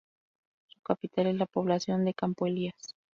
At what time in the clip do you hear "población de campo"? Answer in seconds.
1.45-2.47